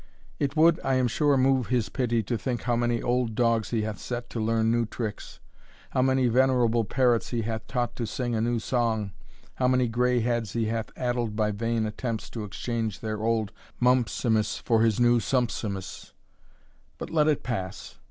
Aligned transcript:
It 0.39 0.57
would, 0.57 0.79
I 0.83 0.95
am 0.95 1.07
sure, 1.07 1.37
move 1.37 1.67
his 1.67 1.89
pity 1.89 2.23
to 2.23 2.35
think 2.35 2.63
how 2.63 2.75
many 2.75 3.03
old 3.03 3.35
dogs 3.35 3.69
he 3.69 3.83
hath 3.83 3.99
set 3.99 4.31
to 4.31 4.39
learn 4.39 4.71
new 4.71 4.83
tricks, 4.87 5.39
how 5.91 6.01
many 6.01 6.25
venerable 6.27 6.83
parrots 6.83 7.29
he 7.29 7.43
hath 7.43 7.67
taught 7.67 7.95
to 7.97 8.07
sing 8.07 8.33
a 8.33 8.41
new 8.41 8.57
song, 8.57 9.11
how 9.57 9.67
many 9.67 9.87
gray 9.87 10.21
heads 10.21 10.53
he 10.53 10.65
hath 10.65 10.89
addled 10.97 11.35
by 11.35 11.51
vain 11.51 11.85
attempts 11.85 12.31
to 12.31 12.43
exchange 12.43 13.01
their 13.01 13.19
old 13.21 13.51
Mumpsimus 13.79 14.57
for 14.59 14.81
his 14.81 14.99
new 14.99 15.19
Sumpsimus. 15.19 16.13
But 16.97 17.11
let 17.11 17.27
it 17.27 17.43
pass. 17.43 17.99